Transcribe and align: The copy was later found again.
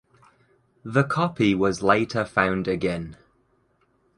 The 0.83 1.03
copy 1.03 1.53
was 1.53 1.83
later 1.83 2.25
found 2.25 2.67
again. 2.67 3.17